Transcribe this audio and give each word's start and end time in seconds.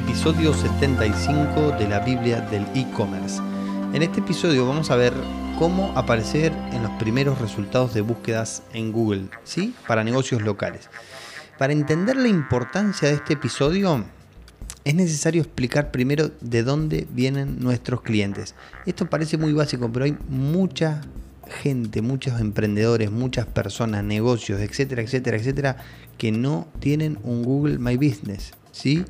episodio 0.00 0.54
75 0.54 1.72
de 1.72 1.86
la 1.86 2.00
Biblia 2.00 2.40
del 2.40 2.66
e-commerce. 2.74 3.38
En 3.92 4.02
este 4.02 4.20
episodio 4.20 4.66
vamos 4.66 4.90
a 4.90 4.96
ver 4.96 5.12
cómo 5.58 5.92
aparecer 5.94 6.52
en 6.72 6.82
los 6.82 6.90
primeros 6.92 7.38
resultados 7.38 7.92
de 7.92 8.00
búsquedas 8.00 8.62
en 8.72 8.92
Google, 8.92 9.26
¿sí? 9.44 9.74
Para 9.86 10.02
negocios 10.02 10.40
locales. 10.40 10.88
Para 11.58 11.74
entender 11.74 12.16
la 12.16 12.28
importancia 12.28 13.08
de 13.08 13.16
este 13.16 13.34
episodio, 13.34 14.06
es 14.84 14.94
necesario 14.94 15.42
explicar 15.42 15.90
primero 15.90 16.30
de 16.40 16.62
dónde 16.62 17.06
vienen 17.10 17.60
nuestros 17.60 18.00
clientes. 18.00 18.54
Esto 18.86 19.04
parece 19.04 19.36
muy 19.36 19.52
básico, 19.52 19.92
pero 19.92 20.06
hay 20.06 20.16
mucha 20.30 21.02
gente, 21.50 22.02
muchos 22.02 22.40
emprendedores, 22.40 23.10
muchas 23.10 23.46
personas, 23.46 24.04
negocios, 24.04 24.60
etcétera, 24.60 25.02
etcétera, 25.02 25.36
etcétera, 25.36 25.76
que 26.18 26.32
no 26.32 26.68
tienen 26.80 27.18
un 27.22 27.42
Google 27.42 27.78
My 27.78 27.96
Business. 27.96 28.52
¿sí? 28.72 29.04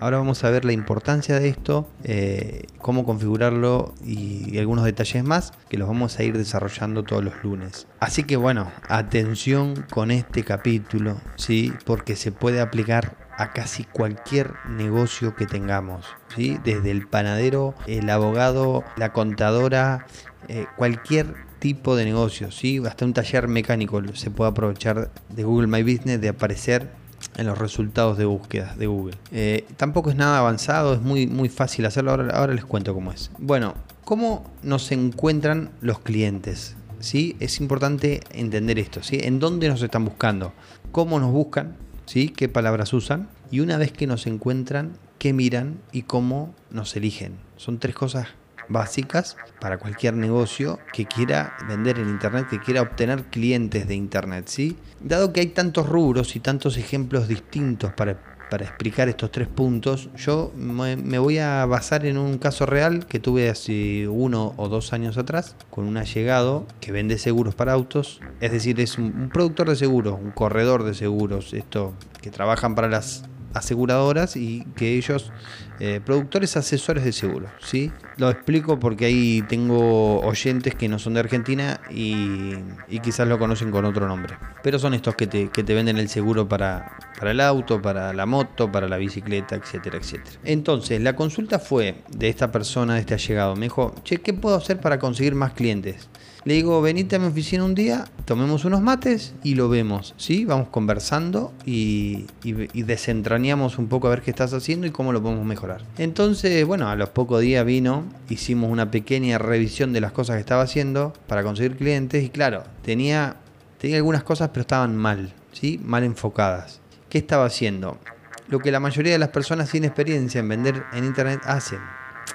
Ahora 0.00 0.18
vamos 0.18 0.44
a 0.44 0.50
ver 0.50 0.64
la 0.64 0.72
importancia 0.72 1.38
de 1.38 1.48
esto, 1.48 1.88
eh, 2.04 2.66
cómo 2.78 3.04
configurarlo 3.04 3.94
y, 4.04 4.58
algunos 4.58 4.84
detalles 4.84 5.22
más 5.22 5.52
que 5.68 5.76
los 5.76 5.86
vamos 5.88 6.18
a 6.18 6.22
ir 6.22 6.36
desarrollando 6.36 7.02
todos 7.02 7.22
los 7.22 7.34
lunes. 7.42 7.86
Así 8.00 8.24
que 8.24 8.36
bueno, 8.36 8.70
atención 8.88 9.84
con 9.90 10.10
este 10.10 10.44
capítulo, 10.44 11.20
¿sí? 11.36 11.72
porque 11.84 12.16
se 12.16 12.32
puede 12.32 12.60
aplicar 12.60 13.16
a 13.36 13.52
casi 13.52 13.84
cualquier 13.84 14.54
negocio 14.68 15.34
que 15.34 15.46
tengamos, 15.46 16.06
¿sí? 16.34 16.58
desde 16.64 16.90
el 16.90 17.06
panadero, 17.06 17.74
el 17.86 18.08
abogado, 18.08 18.82
la 18.96 19.12
contadora, 19.12 20.06
eh, 20.48 20.66
cualquier 20.76 21.45
tipo 21.66 21.96
de 21.96 22.04
negocio, 22.04 22.52
¿sí? 22.52 22.80
hasta 22.86 23.04
un 23.04 23.12
taller 23.12 23.48
mecánico 23.48 24.00
se 24.14 24.30
puede 24.30 24.50
aprovechar 24.50 25.10
de 25.28 25.42
Google 25.42 25.66
My 25.66 25.82
Business 25.82 26.20
de 26.20 26.28
aparecer 26.28 26.88
en 27.36 27.44
los 27.44 27.58
resultados 27.58 28.16
de 28.16 28.24
búsqueda 28.24 28.76
de 28.78 28.86
Google. 28.86 29.16
Eh, 29.32 29.66
tampoco 29.76 30.10
es 30.10 30.16
nada 30.16 30.38
avanzado, 30.38 30.94
es 30.94 31.00
muy, 31.00 31.26
muy 31.26 31.48
fácil 31.48 31.84
hacerlo. 31.86 32.12
Ahora, 32.12 32.38
ahora 32.38 32.54
les 32.54 32.64
cuento 32.64 32.94
cómo 32.94 33.10
es. 33.10 33.32
Bueno, 33.38 33.74
¿cómo 34.04 34.48
nos 34.62 34.92
encuentran 34.92 35.70
los 35.80 35.98
clientes? 35.98 36.76
¿Sí? 37.00 37.34
Es 37.40 37.60
importante 37.60 38.20
entender 38.30 38.78
esto. 38.78 39.02
¿sí? 39.02 39.18
¿En 39.20 39.40
dónde 39.40 39.68
nos 39.68 39.82
están 39.82 40.04
buscando? 40.04 40.52
¿Cómo 40.92 41.18
nos 41.18 41.32
buscan? 41.32 41.76
¿Sí? 42.04 42.28
¿Qué 42.28 42.48
palabras 42.48 42.92
usan? 42.92 43.28
Y 43.50 43.58
una 43.58 43.76
vez 43.76 43.90
que 43.90 44.06
nos 44.06 44.28
encuentran, 44.28 44.92
¿qué 45.18 45.32
miran 45.32 45.80
y 45.90 46.02
cómo 46.02 46.54
nos 46.70 46.94
eligen? 46.94 47.32
Son 47.56 47.80
tres 47.80 47.96
cosas 47.96 48.28
básicas 48.68 49.36
para 49.60 49.78
cualquier 49.78 50.14
negocio 50.14 50.78
que 50.92 51.06
quiera 51.06 51.56
vender 51.68 51.98
en 51.98 52.08
Internet, 52.08 52.46
que 52.48 52.60
quiera 52.60 52.82
obtener 52.82 53.24
clientes 53.24 53.88
de 53.88 53.94
Internet. 53.94 54.46
¿sí? 54.48 54.76
Dado 55.00 55.32
que 55.32 55.40
hay 55.40 55.48
tantos 55.48 55.88
rubros 55.88 56.36
y 56.36 56.40
tantos 56.40 56.76
ejemplos 56.76 57.28
distintos 57.28 57.92
para, 57.92 58.18
para 58.50 58.64
explicar 58.64 59.08
estos 59.08 59.30
tres 59.30 59.48
puntos, 59.48 60.08
yo 60.16 60.52
me, 60.56 61.18
voy 61.18 61.38
a 61.38 61.64
basar 61.66 62.06
en 62.06 62.18
un 62.18 62.38
caso 62.38 62.66
real 62.66 63.06
que 63.06 63.18
tuve 63.18 63.48
hace 63.48 64.08
uno 64.08 64.54
o 64.56 64.68
dos 64.68 64.92
años 64.92 65.18
atrás 65.18 65.56
con 65.70 65.86
un 65.86 65.96
allegado 65.96 66.66
que 66.80 66.92
vende 66.92 67.18
seguros 67.18 67.54
para 67.54 67.72
autos. 67.72 68.20
Es 68.40 68.52
decir, 68.52 68.80
es 68.80 68.98
un, 68.98 69.04
un 69.04 69.30
productor 69.30 69.68
de 69.68 69.76
seguros, 69.76 70.18
un 70.20 70.30
corredor 70.30 70.84
de 70.84 70.94
seguros, 70.94 71.52
esto 71.54 71.94
que 72.20 72.30
trabajan 72.30 72.74
para 72.74 72.88
las 72.88 73.24
aseguradoras 73.56 74.36
y 74.36 74.64
que 74.76 74.96
ellos, 74.96 75.32
eh, 75.80 76.00
productores 76.04 76.56
asesores 76.56 77.04
de 77.04 77.12
seguros, 77.12 77.50
¿sí? 77.60 77.92
Lo 78.16 78.30
explico 78.30 78.78
porque 78.78 79.06
ahí 79.06 79.42
tengo 79.48 80.20
oyentes 80.20 80.74
que 80.74 80.88
no 80.88 80.98
son 80.98 81.14
de 81.14 81.20
Argentina 81.20 81.80
y, 81.90 82.54
quizás 83.02 83.28
lo 83.28 83.38
conocen 83.38 83.70
con 83.70 83.84
otro 83.84 84.08
nombre. 84.08 84.36
Pero 84.62 84.78
son 84.78 84.94
estos 84.94 85.14
que 85.14 85.26
te, 85.26 85.48
que 85.48 85.62
te 85.62 85.74
venden 85.74 85.98
el 85.98 86.08
seguro 86.08 86.48
para, 86.48 86.96
para 87.18 87.30
el 87.30 87.40
auto, 87.40 87.80
para 87.80 88.12
la 88.12 88.26
moto, 88.26 88.70
para 88.72 88.88
la 88.88 88.96
bicicleta, 88.96 89.54
etcétera, 89.54 89.98
etcétera. 89.98 90.38
Entonces, 90.44 91.00
la 91.00 91.14
consulta 91.14 91.58
fue 91.58 92.02
de 92.08 92.28
esta 92.28 92.50
persona, 92.50 92.94
de 92.94 93.00
este 93.00 93.14
allegado. 93.14 93.54
Me 93.54 93.66
dijo, 93.66 93.94
che, 94.02 94.18
¿qué 94.18 94.34
puedo 94.34 94.56
hacer 94.56 94.80
para 94.80 94.98
conseguir 94.98 95.34
más 95.34 95.52
clientes? 95.52 96.08
Le 96.46 96.54
digo, 96.54 96.80
venite 96.80 97.16
a 97.16 97.18
mi 97.18 97.26
oficina 97.26 97.64
un 97.64 97.74
día, 97.74 98.04
tomemos 98.24 98.64
unos 98.64 98.80
mates 98.80 99.34
y 99.42 99.56
lo 99.56 99.68
vemos, 99.68 100.14
¿sí? 100.16 100.44
Vamos 100.44 100.68
conversando 100.68 101.52
y, 101.64 102.26
desentrañamos 102.72 103.78
un 103.78 103.88
poco 103.88 104.06
a 104.06 104.10
ver 104.10 104.22
qué 104.22 104.30
estás 104.30 104.52
haciendo 104.52 104.86
y 104.86 104.92
cómo 104.92 105.12
lo 105.12 105.20
podemos 105.20 105.44
mejorar. 105.44 105.82
Entonces, 105.98 106.64
bueno, 106.64 106.88
a 106.88 106.94
los 106.94 107.08
pocos 107.08 107.40
días 107.40 107.66
vino, 107.66 108.04
hicimos 108.28 108.70
una 108.70 108.92
pequeña 108.92 109.38
revisión 109.38 109.92
de 109.92 110.00
las 110.00 110.12
cosas 110.12 110.36
que 110.36 110.40
estaba 110.40 110.62
haciendo 110.62 111.12
para 111.26 111.42
conseguir 111.42 111.76
clientes 111.76 112.22
y 112.22 112.28
claro, 112.28 112.62
tenía, 112.84 113.38
tenía 113.80 113.96
algunas 113.96 114.22
cosas 114.22 114.50
pero 114.50 114.60
estaban 114.60 114.96
mal, 114.96 115.32
¿sí? 115.50 115.80
Mal 115.82 116.04
enfocadas. 116.04 116.80
¿Qué 117.08 117.18
estaba 117.18 117.46
haciendo? 117.46 117.98
Lo 118.46 118.60
que 118.60 118.70
la 118.70 118.78
mayoría 118.78 119.14
de 119.14 119.18
las 119.18 119.30
personas 119.30 119.70
sin 119.70 119.82
experiencia 119.82 120.38
en 120.38 120.48
vender 120.48 120.84
en 120.92 121.06
internet 121.06 121.40
hacen. 121.42 121.80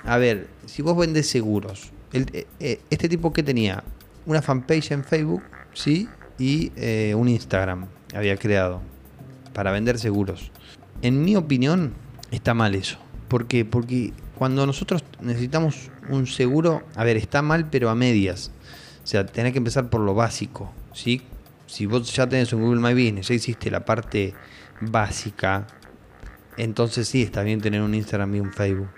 A 0.04 0.18
ver, 0.18 0.48
si 0.66 0.82
vos 0.82 0.98
vendes 0.98 1.30
seguros, 1.30 1.94
eh, 2.12 2.46
eh, 2.60 2.82
este 2.90 3.08
tipo 3.08 3.32
que 3.32 3.42
tenía 3.42 3.86
una 4.26 4.42
fanpage 4.42 4.92
en 4.92 5.04
Facebook, 5.04 5.44
¿sí? 5.74 6.08
Y 6.38 6.72
eh, 6.76 7.14
un 7.16 7.28
Instagram 7.28 7.88
había 8.14 8.38
creado 8.38 8.82
para 9.54 9.72
vender 9.72 10.00
seguros. 10.00 10.52
En 11.02 11.24
mi 11.24 11.36
opinión, 11.36 11.94
está 12.32 12.54
mal 12.54 12.76
eso. 12.76 12.98
¿Por 13.28 13.48
qué? 13.48 13.66
Porque 13.66 14.14
cuando 14.36 14.66
nosotros 14.66 15.04
necesitamos 15.22 15.90
un 16.10 16.28
seguro, 16.28 16.84
a 16.96 17.04
ver, 17.04 17.18
está 17.18 17.42
mal, 17.42 17.70
pero 17.70 17.90
a 17.90 17.96
medias. 17.96 18.52
O 19.04 19.08
sea, 19.08 19.26
tenés 19.26 19.54
que 19.54 19.60
empezar 19.60 19.90
por 19.90 20.02
lo 20.02 20.14
básico, 20.14 20.72
¿sí? 20.94 21.22
Si 21.66 21.86
vos 21.86 22.14
ya 22.14 22.28
tenés 22.28 22.52
un 22.54 22.62
Google 22.62 22.82
My 22.82 22.94
Business, 22.94 23.30
ya 23.30 23.36
hiciste 23.36 23.72
la 23.72 23.86
parte 23.86 24.34
básica, 24.82 25.68
entonces 26.58 27.08
sí, 27.08 27.22
está 27.22 27.44
bien 27.44 27.62
tener 27.62 27.82
un 27.82 27.96
Instagram 27.96 28.36
y 28.36 28.40
un 28.40 28.52
Facebook. 28.52 28.90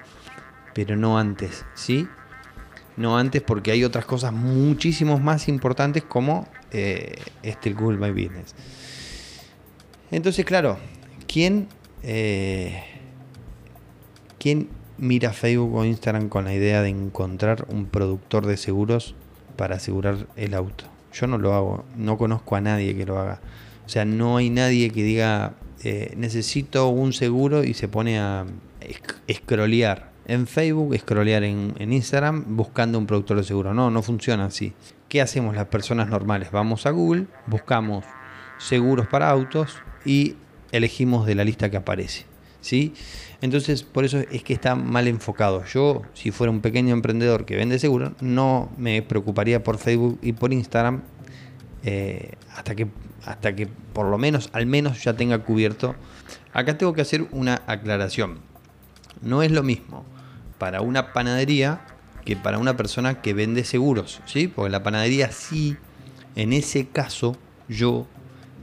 Pero 0.73 0.95
no 0.95 1.19
antes, 1.19 1.65
¿sí? 1.75 2.07
No 2.97 3.17
antes 3.17 3.41
porque 3.41 3.71
hay 3.71 3.83
otras 3.83 4.05
cosas 4.05 4.33
muchísimo 4.33 5.19
más 5.19 5.47
importantes 5.47 6.03
como 6.03 6.47
eh, 6.71 7.15
este 7.41 7.73
Google 7.73 7.97
My 7.97 8.11
Business. 8.11 8.55
Entonces, 10.11 10.45
claro, 10.45 10.77
¿quién, 11.27 11.67
eh, 12.03 12.83
¿quién 14.37 14.69
mira 14.97 15.33
Facebook 15.33 15.73
o 15.75 15.85
Instagram 15.85 16.29
con 16.29 16.45
la 16.45 16.53
idea 16.53 16.81
de 16.81 16.89
encontrar 16.89 17.65
un 17.69 17.85
productor 17.85 18.45
de 18.45 18.57
seguros 18.57 19.15
para 19.57 19.77
asegurar 19.77 20.27
el 20.35 20.53
auto? 20.53 20.85
Yo 21.13 21.27
no 21.27 21.37
lo 21.37 21.53
hago, 21.53 21.85
no 21.95 22.17
conozco 22.17 22.55
a 22.55 22.61
nadie 22.61 22.95
que 22.95 23.05
lo 23.05 23.19
haga. 23.19 23.41
O 23.85 23.89
sea, 23.89 24.05
no 24.05 24.37
hay 24.37 24.49
nadie 24.49 24.91
que 24.91 25.03
diga, 25.03 25.55
eh, 25.83 26.13
necesito 26.15 26.87
un 26.89 27.11
seguro 27.11 27.63
y 27.63 27.73
se 27.73 27.87
pone 27.87 28.19
a 28.19 28.45
escrolear 29.27 30.12
en 30.25 30.47
Facebook, 30.47 30.97
scrollear 30.97 31.43
en, 31.43 31.73
en, 31.79 31.93
Instagram 31.93 32.55
buscando 32.55 32.97
un 32.97 33.05
productor 33.05 33.37
de 33.37 33.43
seguro. 33.43 33.73
No, 33.73 33.89
no 33.89 34.01
funciona 34.01 34.45
así. 34.45 34.73
¿Qué 35.09 35.21
hacemos 35.21 35.55
las 35.55 35.67
personas 35.67 36.09
normales? 36.09 36.51
Vamos 36.51 36.85
a 36.85 36.91
Google, 36.91 37.27
buscamos 37.45 38.05
seguros 38.57 39.07
para 39.07 39.29
autos 39.29 39.77
y 40.05 40.35
elegimos 40.71 41.25
de 41.25 41.35
la 41.35 41.43
lista 41.43 41.69
que 41.69 41.77
aparece. 41.77 42.25
¿sí? 42.61 42.93
Entonces, 43.41 43.83
por 43.83 44.05
eso 44.05 44.19
es 44.31 44.43
que 44.43 44.53
está 44.53 44.75
mal 44.75 45.07
enfocado. 45.07 45.63
Yo, 45.65 46.01
si 46.13 46.31
fuera 46.31 46.49
un 46.49 46.61
pequeño 46.61 46.93
emprendedor 46.93 47.45
que 47.45 47.55
vende 47.55 47.77
seguro, 47.77 48.13
no 48.21 48.71
me 48.77 49.01
preocuparía 49.01 49.63
por 49.63 49.77
Facebook 49.77 50.17
y 50.21 50.33
por 50.33 50.53
Instagram 50.53 51.03
eh, 51.83 52.31
hasta, 52.55 52.73
que, 52.73 52.87
hasta 53.25 53.55
que 53.55 53.67
por 53.67 54.07
lo 54.07 54.17
menos, 54.17 54.49
al 54.53 54.65
menos 54.65 55.03
ya 55.03 55.13
tenga 55.13 55.39
cubierto. 55.39 55.95
Acá 56.53 56.77
tengo 56.77 56.93
que 56.93 57.01
hacer 57.01 57.27
una 57.31 57.61
aclaración. 57.67 58.39
No 59.21 59.43
es 59.43 59.51
lo 59.51 59.63
mismo 59.63 60.05
para 60.63 60.79
una 60.79 61.11
panadería 61.11 61.81
que 62.23 62.37
para 62.37 62.57
una 62.57 62.77
persona 62.77 63.21
que 63.21 63.33
vende 63.33 63.65
seguros, 63.65 64.21
¿sí? 64.25 64.47
Porque 64.47 64.69
la 64.69 64.81
panadería 64.81 65.29
sí, 65.29 65.75
en 66.37 66.53
ese 66.53 66.87
caso, 66.87 67.35
yo 67.67 68.07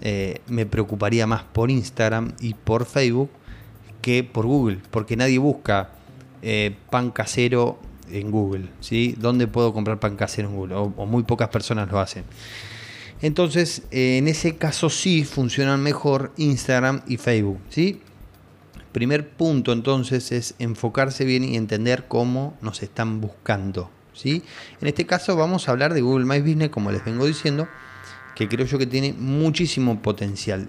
eh, 0.00 0.40
me 0.46 0.64
preocuparía 0.64 1.26
más 1.26 1.42
por 1.42 1.70
Instagram 1.70 2.32
y 2.40 2.54
por 2.54 2.86
Facebook 2.86 3.28
que 4.00 4.24
por 4.24 4.46
Google, 4.46 4.78
porque 4.90 5.14
nadie 5.14 5.36
busca 5.36 5.90
eh, 6.40 6.74
pan 6.88 7.10
casero 7.10 7.78
en 8.10 8.30
Google, 8.30 8.70
¿sí? 8.80 9.14
¿Dónde 9.18 9.46
puedo 9.46 9.74
comprar 9.74 10.00
pan 10.00 10.16
casero 10.16 10.48
en 10.48 10.56
Google? 10.56 10.76
O, 10.76 11.04
muy 11.04 11.24
pocas 11.24 11.50
personas 11.50 11.92
lo 11.92 12.00
hacen. 12.00 12.24
Entonces, 13.20 13.82
eh, 13.90 14.16
en 14.16 14.26
ese 14.26 14.56
caso 14.56 14.88
sí 14.88 15.24
funcionan 15.24 15.82
mejor 15.82 16.32
Instagram 16.38 17.02
y 17.06 17.18
Facebook, 17.18 17.60
¿sí? 17.68 18.00
Primer 18.92 19.28
punto 19.28 19.72
entonces 19.72 20.32
es 20.32 20.54
enfocarse 20.58 21.24
bien 21.24 21.44
y 21.44 21.56
entender 21.56 22.06
cómo 22.08 22.56
nos 22.60 22.82
están 22.82 23.20
buscando. 23.20 23.88
¿sí? 24.12 24.42
En 24.80 24.88
este 24.88 25.06
caso 25.06 25.36
vamos 25.36 25.68
a 25.68 25.72
hablar 25.72 25.94
de 25.94 26.00
Google 26.00 26.24
My 26.24 26.40
Business, 26.40 26.70
como 26.70 26.90
les 26.90 27.04
vengo 27.04 27.24
diciendo, 27.24 27.68
que 28.34 28.48
creo 28.48 28.66
yo 28.66 28.78
que 28.78 28.86
tiene 28.86 29.12
muchísimo 29.12 30.02
potencial. 30.02 30.68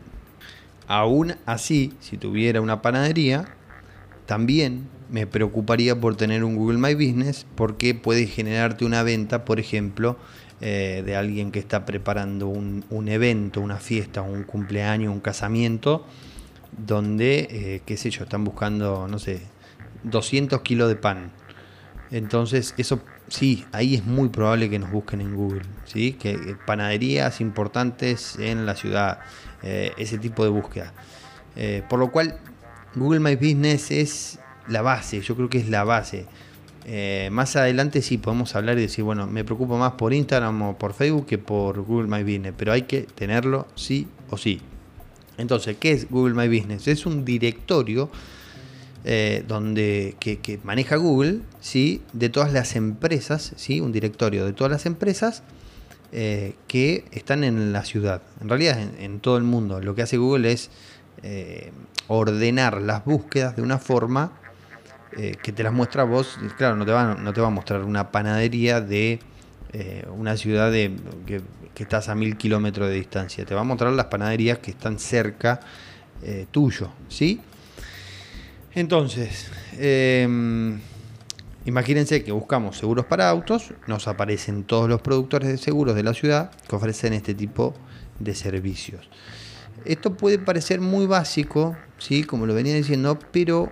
Aún 0.87 1.35
así, 1.45 1.93
si 1.99 2.17
tuviera 2.17 2.61
una 2.61 2.81
panadería, 2.83 3.45
también 4.27 4.87
me 5.09 5.25
preocuparía 5.25 5.99
por 5.99 6.15
tener 6.15 6.43
un 6.43 6.55
Google 6.55 6.77
My 6.77 6.93
Business 6.93 7.47
porque 7.55 7.95
puede 7.95 8.27
generarte 8.27 8.85
una 8.85 9.01
venta, 9.01 9.45
por 9.45 9.59
ejemplo, 9.59 10.17
eh, 10.61 11.01
de 11.03 11.15
alguien 11.15 11.51
que 11.51 11.57
está 11.57 11.85
preparando 11.85 12.47
un, 12.47 12.85
un 12.91 13.07
evento, 13.07 13.61
una 13.61 13.77
fiesta, 13.77 14.21
un 14.21 14.43
cumpleaños, 14.43 15.11
un 15.11 15.19
casamiento 15.19 16.05
donde, 16.77 17.47
eh, 17.49 17.81
qué 17.85 17.97
sé 17.97 18.09
yo, 18.09 18.23
están 18.23 18.43
buscando, 18.43 19.07
no 19.07 19.19
sé, 19.19 19.41
200 20.03 20.61
kilos 20.61 20.89
de 20.89 20.95
pan. 20.95 21.31
Entonces, 22.11 22.73
eso 22.77 23.01
sí, 23.27 23.65
ahí 23.71 23.95
es 23.95 24.05
muy 24.05 24.29
probable 24.29 24.69
que 24.69 24.79
nos 24.79 24.91
busquen 24.91 25.21
en 25.21 25.35
Google, 25.35 25.61
¿sí? 25.85 26.13
Que 26.13 26.31
eh, 26.31 26.55
panaderías 26.65 27.39
importantes 27.39 28.37
en 28.37 28.65
la 28.65 28.75
ciudad, 28.75 29.19
eh, 29.63 29.93
ese 29.97 30.17
tipo 30.17 30.43
de 30.43 30.49
búsqueda. 30.49 30.93
por 31.89 31.99
lo 31.99 32.11
cual, 32.11 32.39
Google 32.95 33.19
My 33.19 33.35
Business 33.35 33.91
es 33.91 34.39
la 34.67 34.81
base, 34.81 35.21
yo 35.21 35.35
creo 35.35 35.49
que 35.49 35.57
es 35.59 35.69
la 35.69 35.83
base. 35.83 36.25
más 37.31 37.55
adelante 37.55 38.01
sí 38.01 38.17
podemos 38.17 38.55
hablar 38.55 38.77
y 38.77 38.81
decir, 38.83 39.03
bueno, 39.03 39.27
me 39.27 39.43
preocupo 39.43 39.77
más 39.77 39.93
por 39.93 40.13
Instagram 40.13 40.61
o 40.61 40.77
por 40.77 40.93
Facebook 40.93 41.25
que 41.25 41.37
por 41.37 41.81
Google 41.81 42.07
My 42.07 42.23
Business, 42.23 42.53
pero 42.57 42.71
hay 42.71 42.83
que 42.83 43.01
tenerlo 43.01 43.67
sí 43.75 44.07
o 44.29 44.37
sí. 44.37 44.61
Entonces, 45.41 45.77
¿qué 45.79 45.91
es 45.91 46.09
Google 46.09 46.35
My 46.35 46.47
Business? 46.47 46.87
Es 46.87 47.05
un 47.05 47.25
directorio 47.25 48.09
eh, 49.03 49.43
donde, 49.47 50.15
que, 50.19 50.59
maneja 50.63 50.95
Google 50.95 51.39
¿sí? 51.59 52.03
de 52.13 52.29
todas 52.29 52.53
las 52.53 52.75
empresas, 52.75 53.53
¿sí? 53.55 53.81
un 53.81 53.91
directorio 53.91 54.45
de 54.45 54.53
todas 54.53 54.71
las 54.71 54.85
empresas 54.85 55.41
eh, 56.11 56.53
que 56.67 57.05
están 57.11 57.43
en 57.43 57.73
la 57.73 57.83
ciudad. 57.83 58.21
En 58.41 58.49
realidad, 58.49 58.79
en, 58.99 59.19
todo 59.19 59.37
el 59.37 59.43
mundo. 59.43 59.81
Lo 59.81 59.95
que 59.95 60.03
hace 60.03 60.17
Google 60.17 60.51
es 60.51 60.69
eh, 61.23 61.71
ordenar 62.07 62.79
las 62.79 63.03
búsquedas 63.03 63.55
de 63.55 63.63
una 63.63 63.79
forma 63.79 64.33
que 65.11 65.51
te 65.51 65.61
las 65.61 65.73
muestra 65.73 66.05
vos. 66.05 66.39
Claro, 66.57 66.77
no 66.77 66.85
te, 66.85 66.93
va, 66.93 67.15
no 67.15 67.33
te 67.33 67.41
va 67.41 67.47
a 67.47 67.49
mostrar 67.49 67.83
una 67.83 68.11
panadería 68.11 68.79
de 68.79 69.19
una 70.13 70.35
ciudad 70.37 70.71
de, 70.71 70.91
que 71.25 71.41
que 71.73 71.83
estás 71.83 72.09
a 72.09 72.15
mil 72.15 72.37
kilómetros 72.37 72.89
de 72.89 72.95
distancia. 72.95 73.45
Te 73.45 73.55
va 73.55 73.61
a 73.61 73.63
mostrar 73.63 73.93
las 73.93 74.05
panaderías 74.05 74.59
que 74.59 74.71
están 74.71 74.99
cerca 74.99 75.59
eh, 76.23 76.45
tuyo, 76.51 76.91
¿sí? 77.07 77.41
Entonces, 78.73 79.51
em, 79.77 80.79
imagínense 81.65 82.23
que 82.23 82.31
buscamos 82.31 82.77
seguros 82.77 83.05
para 83.05 83.29
autos, 83.29 83.73
nos 83.87 84.07
aparecen 84.07 84.63
todos 84.63 84.87
los 84.87 85.01
productores 85.01 85.49
de 85.49 85.57
seguros 85.57 85.95
de 85.95 86.03
la 86.03 86.13
ciudad 86.13 86.51
que 86.67 86.75
ofrecen 86.75 87.13
este 87.13 87.33
tipo 87.33 87.73
de 88.19 88.33
servicios. 88.33 89.09
Esto 89.83 90.15
puede 90.15 90.37
parecer 90.37 90.79
muy 90.79 91.05
básico, 91.05 91.75
¿sí? 91.97 92.23
como 92.23 92.45
lo 92.45 92.53
venía 92.53 92.75
diciendo, 92.75 93.17
pero 93.31 93.71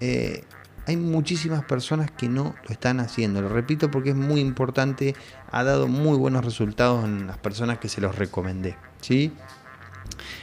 eh, 0.00 0.44
hay 0.86 0.96
muchísimas 0.96 1.64
personas 1.64 2.10
que 2.10 2.28
no 2.28 2.54
lo 2.66 2.70
están 2.70 3.00
haciendo. 3.00 3.40
Lo 3.40 3.48
repito 3.48 3.90
porque 3.90 4.10
es 4.10 4.16
muy 4.16 4.40
importante, 4.40 5.14
ha 5.50 5.64
dado 5.64 5.88
muy 5.88 6.16
buenos 6.16 6.44
resultados 6.44 7.04
en 7.04 7.26
las 7.26 7.38
personas 7.38 7.78
que 7.78 7.88
se 7.88 8.00
los 8.00 8.16
recomendé. 8.16 8.76
¿sí? 9.00 9.32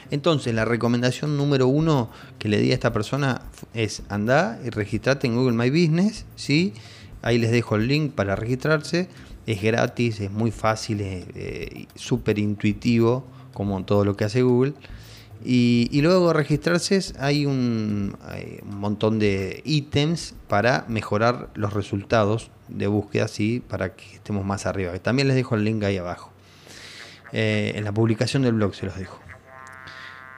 Entonces, 0.10 0.54
la 0.54 0.66
recomendación 0.66 1.38
número 1.38 1.68
uno 1.68 2.10
que 2.40 2.50
le 2.50 2.60
di 2.60 2.72
a 2.72 2.74
esta 2.74 2.92
persona 2.92 3.42
es 3.74 4.04
anda 4.10 4.60
y 4.66 4.70
registrate 4.70 5.28
en 5.28 5.36
Google 5.36 5.56
My 5.56 5.70
Business. 5.70 6.26
¿sí? 6.36 6.74
Ahí 7.22 7.38
les 7.38 7.52
dejo 7.52 7.76
el 7.76 7.88
link 7.88 8.14
para 8.14 8.36
registrarse. 8.36 9.10
Es 9.46 9.62
gratis, 9.62 10.20
es 10.20 10.32
muy 10.32 10.52
fácil, 10.52 11.02
es 11.02 11.26
eh, 11.36 11.88
súper 11.96 12.40
intuitivo, 12.40 13.26
como 13.54 13.84
todo 13.86 14.06
lo 14.06 14.16
que 14.16 14.26
hace 14.26 14.44
Google. 14.44 14.74
Y, 15.44 16.02
luego 16.02 16.28
de 16.28 16.34
registrarse 16.34 17.00
hay 17.20 17.46
un, 17.46 18.16
montón 18.66 19.20
de 19.20 19.62
ítems 19.66 20.36
para 20.48 20.86
mejorar 20.88 21.50
los 21.56 21.74
resultados 21.74 22.52
de 22.68 22.88
búsqueda, 22.88 23.28
¿sí? 23.28 23.62
para 23.68 23.96
que 23.96 24.16
estemos 24.16 24.46
más 24.46 24.66
arriba. 24.66 24.98
También 25.00 25.28
les 25.28 25.36
dejo 25.36 25.56
el 25.56 25.64
link 25.64 25.84
ahí 25.84 25.98
abajo. 25.98 26.32
Eh, 27.34 27.74
en 27.76 27.84
la 27.84 27.92
publicación 27.92 28.44
del 28.44 28.54
blog 28.54 28.76
se 28.76 28.86
los 28.86 28.98
dejo. 28.98 29.20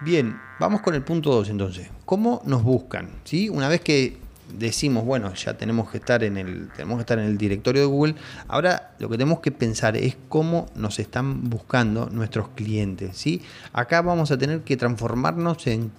Bien, 0.02 0.38
vamos 0.60 0.82
con 0.82 0.96
el 0.96 1.02
punto 1.02 1.32
2 1.32 1.50
entonces. 1.50 1.90
¿Cómo 2.06 2.42
nos 2.46 2.64
buscan? 2.64 3.10
¿Sí? 3.24 3.50
Una 3.50 3.70
vez 3.70 3.82
que 3.82 4.18
decimos, 4.54 5.04
bueno, 5.06 5.34
ya 5.34 5.58
tenemos 5.58 5.90
que 5.90 5.98
estar 5.98 6.24
en 6.24 6.38
el, 6.38 6.70
tenemos 6.70 6.98
que 6.98 7.02
estar 7.02 7.20
en 7.20 7.26
el 7.26 7.38
directorio 7.38 7.82
de 7.82 7.88
Google. 7.88 8.16
Ahora 8.48 8.94
lo 9.00 9.10
que 9.10 9.18
tenemos 9.18 9.40
que 9.40 9.52
pensar 9.52 9.98
es 9.98 10.18
cómo 10.30 10.68
nos 10.76 11.00
están 11.00 11.50
buscando 11.50 12.10
nuestros 12.10 12.50
clientes. 12.50 13.18
¿sí? 13.18 13.42
Acá 13.74 14.02
vamos 14.02 14.32
a 14.32 14.38
tener 14.38 14.62
que 14.62 14.78
transformarnos 14.78 15.68
en, 15.68 15.92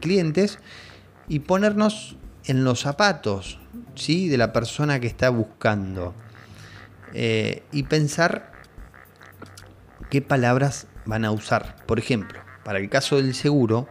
clientes 0.00 0.58
y 1.28 1.40
ponernos 1.40 2.16
en 2.44 2.64
los 2.64 2.80
zapatos 2.80 3.58
¿sí? 3.94 4.28
de 4.28 4.38
la 4.38 4.52
persona 4.52 5.00
que 5.00 5.06
está 5.06 5.30
buscando. 5.30 6.14
Eh, 7.12 7.64
y 7.72 7.82
pensar 7.84 8.52
qué 10.10 10.22
palabras 10.22 10.86
van 11.06 11.24
a 11.24 11.32
usar. 11.32 11.76
Por 11.86 11.98
ejemplo, 11.98 12.38
para 12.64 12.78
el 12.78 12.88
caso 12.88 13.16
del 13.16 13.34
seguro, 13.34 13.88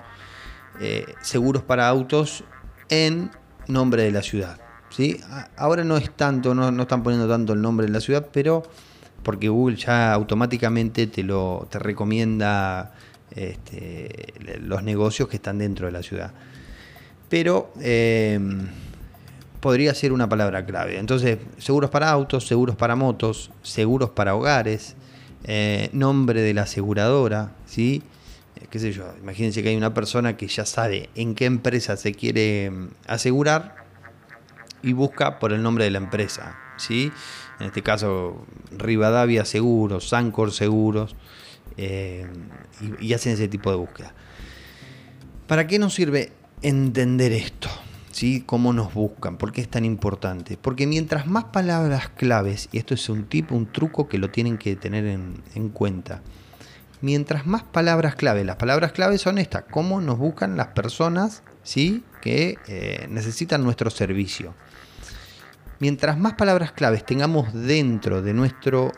eh, 0.79 1.05
seguros 1.21 1.63
para 1.63 1.89
autos 1.89 2.45
en 2.89 3.31
nombre 3.69 4.03
de 4.03 4.11
la 4.11 4.21
ciudad. 4.21 4.59
¿sí? 4.89 5.19
Ahora 5.55 5.83
no 5.83 5.97
es 5.97 6.11
tanto, 6.11 6.53
no, 6.53 6.81
están 6.81 7.03
poniendo 7.03 7.27
tanto 7.27 7.53
el 7.53 7.61
nombre 7.61 7.87
de 7.87 7.93
la 7.93 8.01
ciudad, 8.01 8.27
pero 8.31 8.63
porque 9.23 9.49
Google 9.49 9.75
ya 9.75 10.13
automáticamente 10.13 11.07
te 11.07 11.23
lo 11.23 11.67
te 11.69 11.77
recomienda 11.77 12.93
este, 13.31 14.33
los 14.61 14.83
negocios 14.83 15.27
que 15.29 15.37
están 15.37 15.57
dentro 15.57 15.85
de 15.85 15.91
la 15.91 16.03
ciudad. 16.03 16.31
Pero 17.29 17.71
em, 17.79 18.67
podría 19.59 19.93
ser 19.93 20.13
una 20.13 20.27
palabra 20.27 20.65
clave. 20.65 20.97
Entonces, 20.97 21.37
seguros 21.57 21.89
para 21.89 22.09
autos, 22.09 22.47
seguros 22.47 22.75
para 22.75 22.95
motos, 22.95 23.51
seguros 23.61 24.09
para 24.09 24.35
hogares, 24.35 24.95
eh, 25.43 25.89
nombre 25.93 26.41
de 26.41 26.53
la 26.53 26.63
aseguradora, 26.63 27.51
¿sí? 27.65 28.01
Yo, 28.71 29.13
imagínense 29.21 29.63
que 29.63 29.69
hay 29.69 29.75
una 29.75 29.93
persona 29.93 30.37
que 30.37 30.47
ya 30.47 30.65
sabe 30.65 31.09
en 31.15 31.35
qué 31.35 31.45
empresa 31.45 31.97
se 31.97 32.13
quiere 32.13 32.69
mm, 32.69 32.87
asegurar 33.07 33.75
y 34.83 34.93
busca 34.93 35.39
por 35.39 35.53
el 35.53 35.61
nombre 35.61 35.83
de 35.85 35.91
la 35.91 35.97
empresa, 35.97 36.57
¿sí? 36.77 37.11
En 37.59 37.67
este 37.67 37.83
caso, 37.83 38.45
Rivadavia 38.77 39.43
Seguros, 39.45 40.09
Sancor 40.09 40.51
Seguros, 40.51 41.15
eh, 41.77 42.27
y, 42.99 43.13
hacen 43.13 43.33
ese 43.33 43.47
tipo 43.47 43.69
de 43.69 43.77
búsqueda. 43.77 44.13
¿Para 45.47 45.67
qué 45.67 45.79
nos 45.79 45.93
sirve 45.93 46.31
entender 46.61 47.31
esto? 47.31 47.69
¿Sí? 48.11 48.43
¿Cómo 48.45 48.73
nos 48.73 48.93
buscan? 48.93 49.37
¿Por 49.37 49.51
qué 49.51 49.61
es 49.61 49.69
tan 49.69 49.85
importante? 49.85 50.57
Porque 50.57 50.87
mientras 50.87 51.27
más 51.27 51.45
palabras 51.45 52.09
claves, 52.09 52.69
y 52.71 52.77
esto 52.77 52.93
es 52.93 53.07
un 53.09 53.25
tipo, 53.25 53.55
un 53.55 53.71
truco 53.71 54.07
que 54.07 54.17
lo 54.17 54.29
tienen 54.29 54.57
que 54.57 54.75
tener 54.75 55.05
en, 55.05 55.41
en 55.55 55.69
cuenta, 55.69 56.21
mientras 57.01 57.45
más 57.45 57.63
palabras 57.63 58.15
clave, 58.15 58.43
las 58.43 58.57
palabras 58.57 58.91
clave 58.91 59.17
son 59.17 59.37
estas, 59.37 59.63
cómo 59.69 60.01
nos 60.01 60.17
buscan 60.17 60.57
las 60.57 60.67
personas 60.67 61.43
¿sí? 61.63 62.03
que 62.21 62.57
eh, 62.67 63.07
necesitan 63.09 63.63
nuestro 63.63 63.89
servicio. 63.89 64.53
Mientras 65.79 66.17
más 66.17 66.33
palabras 66.33 66.71
claves 66.73 67.05
tengamos 67.05 67.53
dentro 67.53 68.21
de 68.21 68.33
nuestro 68.33 68.91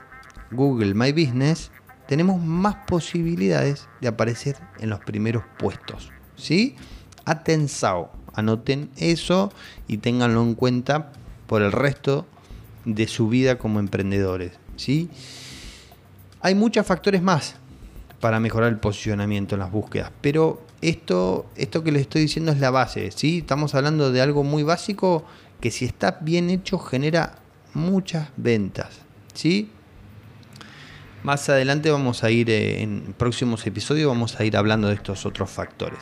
Google 0.49 0.95
My 0.95 1.11
Business, 1.11 1.71
tenemos 2.07 2.41
más 2.41 2.75
posibilidades 2.87 3.87
de 4.01 4.07
aparecer 4.07 4.57
en 4.79 4.89
los 4.89 4.99
primeros 4.99 5.43
puestos. 5.59 6.11
¿sí? 6.35 6.75
Atensao, 7.25 8.11
anoten 8.33 8.89
eso 8.97 9.51
y 9.87 9.97
ténganlo 9.97 10.41
en 10.41 10.55
cuenta 10.55 11.11
por 11.45 11.61
el 11.61 11.71
resto 11.71 12.25
de 12.85 13.07
su 13.07 13.29
vida 13.29 13.59
como 13.59 13.79
emprendedores. 13.79 14.53
¿sí? 14.75 15.09
Hay 16.41 16.55
muchos 16.55 16.87
factores 16.87 17.21
más 17.21 17.60
para 18.21 18.39
mejorar 18.39 18.69
el 18.69 18.77
posicionamiento 18.77 19.55
en 19.55 19.59
las 19.59 19.71
búsquedas. 19.71 20.11
Pero 20.21 20.61
esto, 20.81 21.47
esto 21.57 21.83
que 21.83 21.91
les 21.91 22.03
estoy 22.03 22.21
diciendo 22.21 22.51
es 22.51 22.59
la 22.59 22.69
base. 22.69 23.11
¿sí? 23.11 23.39
Estamos 23.39 23.75
hablando 23.75 24.11
de 24.11 24.21
algo 24.21 24.43
muy 24.43 24.63
básico 24.63 25.25
que 25.59 25.71
si 25.71 25.85
está 25.85 26.19
bien 26.21 26.49
hecho 26.49 26.79
genera 26.79 27.39
muchas 27.73 28.29
ventas. 28.37 28.99
¿sí? 29.33 29.71
Más 31.23 31.49
adelante 31.49 31.91
vamos 31.91 32.23
a 32.23 32.31
ir, 32.31 32.49
eh, 32.49 32.81
en 32.81 33.13
próximos 33.17 33.65
episodios 33.67 34.07
vamos 34.07 34.39
a 34.39 34.45
ir 34.45 34.55
hablando 34.55 34.87
de 34.87 34.95
estos 34.95 35.25
otros 35.25 35.49
factores. 35.49 35.99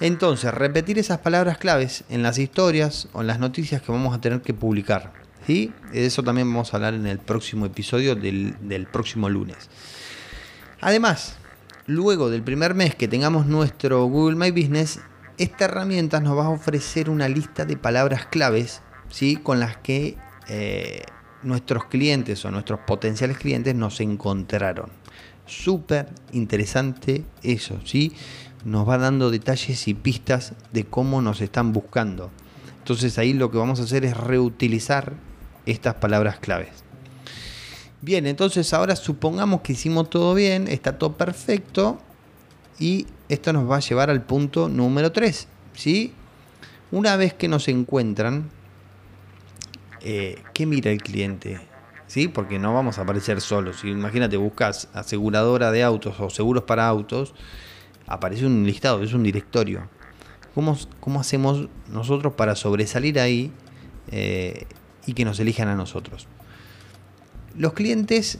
Entonces, 0.00 0.52
repetir 0.52 0.98
esas 0.98 1.18
palabras 1.18 1.58
claves 1.58 2.04
en 2.08 2.22
las 2.22 2.38
historias 2.38 3.08
o 3.12 3.20
en 3.20 3.26
las 3.26 3.38
noticias 3.38 3.82
que 3.82 3.92
vamos 3.92 4.14
a 4.14 4.20
tener 4.20 4.40
que 4.40 4.54
publicar. 4.54 5.12
¿sí? 5.46 5.72
De 5.92 6.06
eso 6.06 6.22
también 6.22 6.50
vamos 6.50 6.72
a 6.72 6.76
hablar 6.76 6.94
en 6.94 7.06
el 7.06 7.18
próximo 7.18 7.66
episodio 7.66 8.16
del, 8.16 8.56
del 8.62 8.86
próximo 8.86 9.28
lunes. 9.28 9.68
Además, 10.80 11.36
luego 11.86 12.30
del 12.30 12.42
primer 12.42 12.74
mes 12.74 12.94
que 12.94 13.08
tengamos 13.08 13.46
nuestro 13.46 14.04
Google 14.06 14.36
My 14.36 14.50
Business, 14.50 15.00
esta 15.36 15.66
herramienta 15.66 16.20
nos 16.20 16.36
va 16.38 16.46
a 16.46 16.50
ofrecer 16.50 17.10
una 17.10 17.28
lista 17.28 17.64
de 17.64 17.76
palabras 17.76 18.26
claves 18.26 18.80
¿sí? 19.10 19.36
con 19.36 19.60
las 19.60 19.76
que 19.76 20.16
eh, 20.48 21.02
nuestros 21.42 21.84
clientes 21.84 22.44
o 22.44 22.50
nuestros 22.50 22.80
potenciales 22.80 23.36
clientes 23.38 23.74
nos 23.74 24.00
encontraron. 24.00 24.90
Súper 25.46 26.08
interesante 26.32 27.24
eso, 27.42 27.80
¿sí? 27.84 28.12
Nos 28.64 28.88
va 28.88 28.98
dando 28.98 29.30
detalles 29.30 29.88
y 29.88 29.94
pistas 29.94 30.54
de 30.72 30.84
cómo 30.84 31.22
nos 31.22 31.40
están 31.40 31.72
buscando. 31.72 32.30
Entonces 32.78 33.18
ahí 33.18 33.32
lo 33.32 33.50
que 33.50 33.58
vamos 33.58 33.80
a 33.80 33.84
hacer 33.84 34.04
es 34.04 34.16
reutilizar 34.16 35.14
estas 35.66 35.94
palabras 35.94 36.38
claves. 36.38 36.84
Bien, 38.02 38.26
entonces 38.26 38.72
ahora 38.72 38.96
supongamos 38.96 39.60
que 39.60 39.74
hicimos 39.74 40.08
todo 40.08 40.32
bien, 40.32 40.68
está 40.68 40.96
todo 40.96 41.18
perfecto 41.18 42.00
y 42.78 43.06
esto 43.28 43.52
nos 43.52 43.70
va 43.70 43.76
a 43.76 43.80
llevar 43.80 44.08
al 44.08 44.22
punto 44.22 44.70
número 44.70 45.12
3. 45.12 45.48
¿sí? 45.74 46.14
Una 46.90 47.16
vez 47.16 47.34
que 47.34 47.46
nos 47.46 47.68
encuentran, 47.68 48.48
eh, 50.00 50.42
¿qué 50.54 50.64
mira 50.64 50.90
el 50.90 51.02
cliente? 51.02 51.60
¿Sí? 52.06 52.26
Porque 52.26 52.58
no 52.58 52.72
vamos 52.72 52.98
a 52.98 53.02
aparecer 53.02 53.42
solos. 53.42 53.84
Imagínate, 53.84 54.38
buscas 54.38 54.88
aseguradora 54.94 55.70
de 55.70 55.82
autos 55.82 56.18
o 56.20 56.30
seguros 56.30 56.64
para 56.64 56.88
autos, 56.88 57.34
aparece 58.06 58.46
un 58.46 58.64
listado, 58.64 59.02
es 59.02 59.12
un 59.12 59.22
directorio. 59.22 59.88
¿Cómo, 60.54 60.76
cómo 61.00 61.20
hacemos 61.20 61.68
nosotros 61.92 62.32
para 62.32 62.56
sobresalir 62.56 63.20
ahí 63.20 63.52
eh, 64.10 64.66
y 65.06 65.12
que 65.12 65.26
nos 65.26 65.38
elijan 65.38 65.68
a 65.68 65.76
nosotros? 65.76 66.26
Los 67.60 67.74
clientes, 67.74 68.38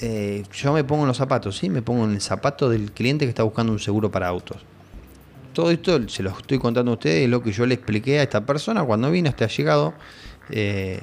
eh, 0.00 0.42
yo 0.54 0.72
me 0.72 0.84
pongo 0.84 1.02
en 1.02 1.08
los 1.08 1.18
zapatos, 1.18 1.58
¿sí? 1.58 1.68
Me 1.68 1.82
pongo 1.82 2.06
en 2.06 2.12
el 2.12 2.22
zapato 2.22 2.70
del 2.70 2.92
cliente 2.92 3.26
que 3.26 3.28
está 3.28 3.42
buscando 3.42 3.74
un 3.74 3.78
seguro 3.78 4.10
para 4.10 4.26
autos. 4.26 4.56
Todo 5.52 5.70
esto 5.70 6.08
se 6.08 6.22
lo 6.22 6.30
estoy 6.30 6.58
contando 6.58 6.92
a 6.92 6.94
ustedes, 6.94 7.28
lo 7.28 7.42
que 7.42 7.52
yo 7.52 7.66
le 7.66 7.74
expliqué 7.74 8.20
a 8.20 8.22
esta 8.22 8.46
persona 8.46 8.82
cuando 8.82 9.10
vino, 9.10 9.28
hasta 9.28 9.48
llegado, 9.48 9.92
eh, 10.48 10.98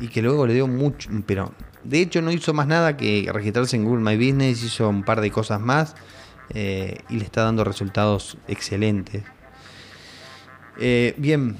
y 0.00 0.08
que 0.08 0.22
luego 0.22 0.46
le 0.46 0.54
dio 0.54 0.66
mucho, 0.66 1.10
pero 1.26 1.52
de 1.84 2.00
hecho 2.00 2.22
no 2.22 2.32
hizo 2.32 2.54
más 2.54 2.66
nada 2.66 2.96
que 2.96 3.28
registrarse 3.30 3.76
en 3.76 3.84
Google 3.84 4.00
My 4.00 4.16
Business, 4.16 4.62
hizo 4.64 4.88
un 4.88 5.02
par 5.02 5.20
de 5.20 5.30
cosas 5.30 5.60
más 5.60 5.94
eh, 6.48 6.96
y 7.10 7.18
le 7.18 7.24
está 7.26 7.42
dando 7.42 7.62
resultados 7.62 8.38
excelentes. 8.48 9.22
Bien, 11.18 11.56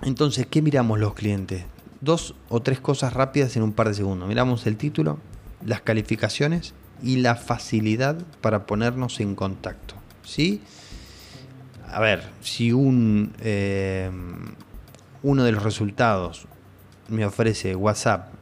entonces, 0.00 0.46
¿qué 0.46 0.62
miramos 0.62 0.98
los 0.98 1.12
clientes? 1.12 1.66
Dos 2.00 2.34
o 2.48 2.60
tres 2.60 2.80
cosas 2.80 3.12
rápidas 3.12 3.56
en 3.56 3.62
un 3.62 3.72
par 3.72 3.88
de 3.88 3.94
segundos. 3.94 4.28
Miramos 4.28 4.66
el 4.66 4.76
título, 4.76 5.18
las 5.64 5.80
calificaciones 5.80 6.74
y 7.02 7.16
la 7.16 7.34
facilidad 7.34 8.16
para 8.40 8.66
ponernos 8.66 9.20
en 9.20 9.34
contacto. 9.34 9.94
¿Sí? 10.22 10.60
a 11.90 12.00
ver, 12.00 12.22
si 12.40 12.72
un, 12.72 13.32
eh, 13.40 14.10
uno 15.22 15.44
de 15.44 15.52
los 15.52 15.62
resultados 15.62 16.46
me 17.08 17.24
ofrece 17.24 17.74
WhatsApp 17.74 18.32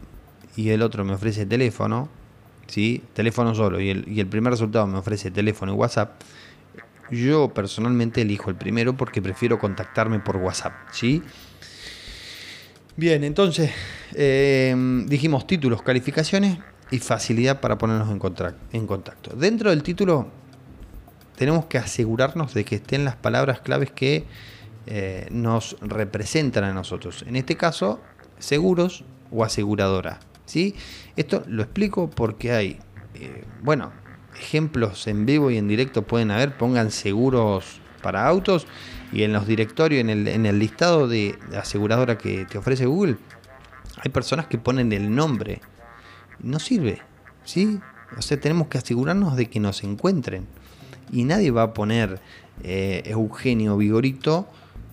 y 0.56 0.70
el 0.70 0.82
otro 0.82 1.04
me 1.04 1.14
ofrece 1.14 1.46
teléfono, 1.46 2.08
¿sí? 2.66 3.02
teléfono 3.12 3.54
solo, 3.54 3.80
y 3.80 3.90
el, 3.90 4.08
y 4.08 4.20
el 4.20 4.26
primer 4.26 4.52
resultado 4.52 4.86
me 4.86 4.98
ofrece 4.98 5.30
teléfono 5.30 5.72
y 5.72 5.76
WhatsApp, 5.76 6.20
yo 7.10 7.50
personalmente 7.54 8.22
elijo 8.22 8.50
el 8.50 8.56
primero 8.56 8.96
porque 8.96 9.22
prefiero 9.22 9.58
contactarme 9.58 10.18
por 10.18 10.36
WhatsApp. 10.36 10.72
¿sí? 10.90 11.22
Bien, 12.98 13.24
entonces 13.24 13.72
eh, 14.14 14.74
dijimos 15.06 15.46
títulos, 15.46 15.82
calificaciones 15.82 16.58
y 16.90 16.98
facilidad 16.98 17.60
para 17.60 17.76
ponernos 17.76 18.08
en, 18.08 18.18
en 18.72 18.86
contacto. 18.86 19.36
Dentro 19.36 19.68
del 19.68 19.82
título 19.82 20.28
tenemos 21.36 21.66
que 21.66 21.76
asegurarnos 21.76 22.54
de 22.54 22.64
que 22.64 22.76
estén 22.76 23.04
las 23.04 23.16
palabras 23.16 23.60
claves 23.60 23.90
que 23.90 24.24
eh, 24.86 25.26
nos 25.30 25.76
representan 25.82 26.64
a 26.64 26.72
nosotros. 26.72 27.22
En 27.28 27.36
este 27.36 27.56
caso, 27.56 28.00
seguros 28.38 29.04
o 29.30 29.44
aseguradora. 29.44 30.18
¿sí? 30.46 30.74
Esto 31.16 31.44
lo 31.48 31.62
explico 31.62 32.08
porque 32.08 32.52
hay, 32.52 32.78
eh, 33.14 33.44
bueno, 33.62 33.92
ejemplos 34.40 35.06
en 35.06 35.26
vivo 35.26 35.50
y 35.50 35.58
en 35.58 35.68
directo 35.68 36.00
pueden 36.00 36.30
haber, 36.30 36.56
pongan 36.56 36.90
seguros 36.90 37.82
para 38.06 38.24
autos 38.24 38.68
y 39.12 39.24
en 39.24 39.32
los 39.32 39.48
directorios, 39.48 40.00
en 40.00 40.10
el, 40.10 40.28
en 40.28 40.46
el 40.46 40.60
listado 40.60 41.08
de 41.08 41.36
aseguradora 41.58 42.16
que 42.16 42.44
te 42.44 42.56
ofrece 42.56 42.86
Google, 42.86 43.16
hay 43.96 44.12
personas 44.12 44.46
que 44.46 44.58
ponen 44.58 44.92
el 44.92 45.12
nombre. 45.12 45.60
No 46.38 46.60
sirve, 46.60 47.00
¿sí? 47.44 47.80
O 48.16 48.22
sea, 48.22 48.38
tenemos 48.38 48.68
que 48.68 48.78
asegurarnos 48.78 49.34
de 49.34 49.46
que 49.46 49.58
nos 49.58 49.82
encuentren 49.82 50.46
y 51.10 51.24
nadie 51.24 51.50
va 51.50 51.64
a 51.64 51.74
poner 51.74 52.20
eh, 52.62 53.02
Eugenio 53.06 53.76
Vigorito 53.76 54.46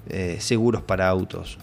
eh, 0.09 0.37
seguros 0.39 0.81
para 0.81 1.07
autos. 1.07 1.59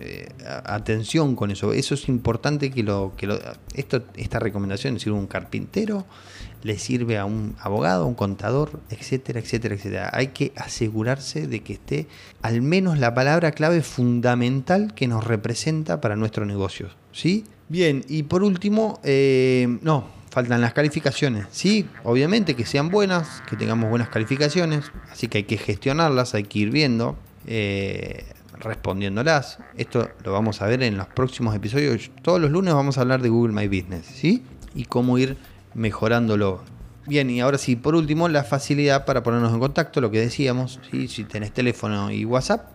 Eh, 0.00 0.28
atención 0.64 1.36
con 1.36 1.52
eso, 1.52 1.72
eso 1.72 1.94
es 1.94 2.08
importante 2.08 2.72
que 2.72 2.82
lo 2.82 3.12
que 3.16 3.28
lo, 3.28 3.38
esto, 3.74 4.02
esta 4.16 4.40
recomendación 4.40 4.98
sirve 4.98 5.16
un 5.16 5.28
carpintero, 5.28 6.06
le 6.62 6.78
sirve 6.78 7.18
a 7.18 7.24
un 7.24 7.56
abogado, 7.60 8.04
a 8.04 8.06
un 8.06 8.14
contador, 8.14 8.80
etcétera, 8.90 9.40
etcétera, 9.40 9.74
etcétera. 9.74 10.10
Hay 10.12 10.28
que 10.28 10.52
asegurarse 10.56 11.46
de 11.46 11.60
que 11.60 11.74
esté 11.74 12.06
al 12.42 12.62
menos 12.62 12.98
la 12.98 13.14
palabra 13.14 13.52
clave 13.52 13.82
fundamental 13.82 14.94
que 14.94 15.06
nos 15.08 15.24
representa 15.24 16.00
para 16.00 16.16
nuestro 16.16 16.46
negocio. 16.46 16.88
¿Sí? 17.12 17.44
Bien, 17.68 18.04
y 18.08 18.22
por 18.22 18.42
último, 18.42 19.00
no, 19.82 20.06
faltan 20.30 20.60
las 20.60 20.72
calificaciones. 20.72 21.46
Sí, 21.50 21.86
obviamente 22.04 22.54
que 22.54 22.64
sean 22.64 22.90
buenas, 22.90 23.42
que 23.48 23.56
tengamos 23.56 23.90
buenas 23.90 24.08
calificaciones, 24.08 24.90
así 25.10 25.28
que 25.28 25.38
hay 25.38 25.44
que 25.44 25.58
gestionarlas, 25.58 26.34
hay 26.34 26.44
que 26.44 26.60
ir 26.60 26.70
viendo, 26.70 27.16
eh, 27.46 28.24
respondiéndolas. 28.58 29.58
Esto 29.76 30.08
lo 30.24 30.32
vamos 30.32 30.62
a 30.62 30.66
ver 30.66 30.82
en 30.82 30.96
los 30.96 31.06
próximos 31.08 31.54
episodios. 31.54 32.10
Todos 32.22 32.40
los 32.40 32.50
lunes 32.50 32.74
vamos 32.74 32.98
a 32.98 33.02
hablar 33.02 33.22
de 33.22 33.28
Google 33.28 33.52
My 33.52 33.68
Business, 33.68 34.06
¿sí? 34.06 34.42
Y 34.74 34.84
cómo 34.84 35.18
ir 35.18 35.36
mejorándolo. 35.74 36.62
Bien, 37.06 37.30
y 37.30 37.40
ahora 37.40 37.58
sí, 37.58 37.76
por 37.76 37.94
último, 37.94 38.28
la 38.28 38.44
facilidad 38.44 39.04
para 39.06 39.22
ponernos 39.22 39.52
en 39.52 39.60
contacto, 39.60 40.00
lo 40.00 40.10
que 40.10 40.20
decíamos, 40.20 40.78
¿sí? 40.90 41.08
si 41.08 41.24
tenés 41.24 41.52
teléfono 41.52 42.10
y 42.10 42.24
WhatsApp, 42.24 42.66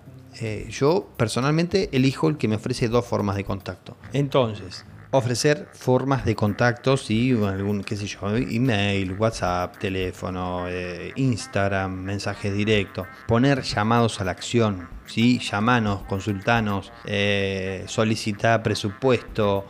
eh, 0.41 0.67
yo 0.71 1.09
personalmente 1.17 1.89
elijo 1.91 2.29
el 2.29 2.37
que 2.37 2.47
me 2.47 2.55
ofrece 2.55 2.87
dos 2.87 3.05
formas 3.05 3.35
de 3.35 3.43
contacto. 3.43 3.95
Entonces, 4.11 4.85
ofrecer 5.11 5.69
formas 5.73 6.25
de 6.25 6.35
contactos 6.35 7.11
y 7.11 7.31
algún, 7.31 7.83
qué 7.83 7.95
sé 7.95 8.07
yo, 8.07 8.35
email, 8.35 9.13
WhatsApp, 9.13 9.77
teléfono, 9.77 10.65
eh, 10.67 11.11
Instagram, 11.15 11.91
mensajes 11.91 12.51
directos, 12.53 13.07
poner 13.27 13.61
llamados 13.61 14.19
a 14.19 14.23
la 14.23 14.31
acción, 14.31 14.89
¿sí? 15.05 15.37
llamanos, 15.39 16.01
consultanos, 16.03 16.91
eh, 17.05 17.83
solicita 17.87 18.63
presupuesto, 18.63 19.65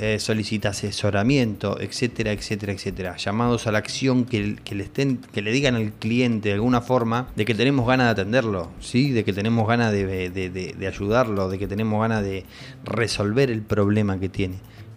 eh, 0.00 0.18
solicita 0.18 0.70
asesoramiento, 0.70 1.80
etcétera, 1.80 2.32
etcétera, 2.32 2.72
etcétera. 2.72 3.16
Llamados 3.16 3.66
a 3.66 3.72
la 3.72 3.78
acción 3.78 4.24
que, 4.24 4.56
le 4.70 4.82
estén, 4.82 5.18
que 5.18 5.42
le 5.42 5.52
digan 5.52 5.74
al 5.76 5.92
cliente 5.92 6.48
de 6.48 6.54
alguna 6.54 6.80
forma 6.80 7.28
de 7.36 7.44
que 7.44 7.54
tenemos 7.54 7.86
ganas 7.86 8.06
de 8.06 8.22
atenderlo, 8.22 8.70
¿sí? 8.80 9.10
de 9.10 9.24
que 9.24 9.32
tenemos 9.32 9.66
ganas 9.68 9.92
de, 9.92 10.30
de 10.30 10.86
ayudarlo, 10.86 11.48
de 11.48 11.58
que 11.58 11.66
tenemos 11.66 12.00
ganas 12.00 12.22
de 12.22 12.44
resolver 12.84 13.50
el 13.50 13.62
problema 13.62 14.18
que 14.18 14.28
tiene. 14.28 14.56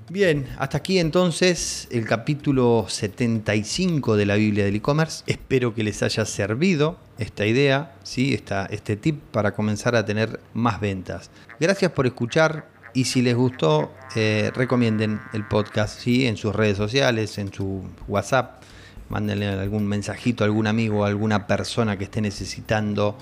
Bien, 0.10 0.48
hasta 0.58 0.77
aquí 0.77 1.00
entonces 1.00 1.89
el 1.92 2.06
capítulo 2.06 2.86
75 2.88 4.16
de 4.16 4.25
la 4.25 4.36
Biblia 4.36 4.63
del 4.63 4.75
e-commerce. 4.75 5.22
Espero 5.27 5.75
que 5.75 5.84
les 5.84 6.01
haya 6.01 6.24
servido 6.24 6.98
esta 7.18 7.46
idea, 7.46 7.94
¿sí? 8.04 8.34
este 8.70 8.96
tip 8.96 9.20
para 9.32 9.54
comenzar 9.54 9.98
a 9.98 10.06
tener 10.06 10.39
más 10.54 10.80
ventas. 10.80 11.30
Gracias 11.60 11.92
por 11.92 12.08
escuchar 12.08 12.70
y 12.94 13.06
si 13.06 13.22
les 13.22 13.36
gustó, 13.36 13.94
eh, 14.15 14.51
recomienden 14.56 15.22
el 15.34 15.46
podcast 15.46 16.00
¿sí? 16.00 16.27
en 16.27 16.38
sus 16.38 16.56
redes 16.56 16.77
sociales, 16.77 17.38
en 17.38 17.53
su 17.53 17.84
WhatsApp. 18.08 18.63
Mándenle 19.10 19.48
algún 19.48 19.88
mensajito 19.88 20.44
a 20.44 20.48
algún 20.48 20.67
amigo, 20.67 21.06
a 21.06 21.08
alguna 21.08 21.48
persona 21.48 21.98
que 21.98 22.06
esté 22.06 22.22
necesitando 22.22 23.17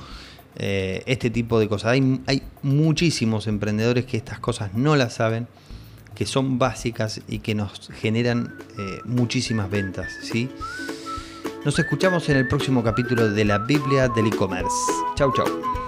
eh, 0.55 1.03
este 1.05 1.29
tipo 1.29 1.59
de 1.59 1.67
cosas. 1.67 1.91
Hay, 1.91 2.21
hay 2.25 2.41
muchísimos 2.63 3.47
emprendedores 3.47 4.05
que 4.05 4.17
estas 4.17 4.39
cosas 4.39 4.73
no 4.73 4.95
las 4.95 5.13
saben 5.13 5.47
que 6.15 6.25
son 6.25 6.57
básicas 6.57 7.21
y 7.27 7.39
que 7.39 7.53
nos 7.53 7.89
generan 7.89 8.55
eh, 8.79 8.99
muchísimas 9.03 9.69
ventas. 9.69 10.11
¿sí? 10.23 10.49
Nos 11.65 11.77
escuchamos 11.77 12.27
en 12.29 12.37
el 12.37 12.47
próximo 12.47 12.83
capítulo 12.83 13.29
de 13.29 13.45
la 13.45 13.59
Biblia 13.59 14.07
del 14.07 14.27
e-commerce. 14.27 14.73
Chau, 15.15 15.31
chau. 15.35 15.84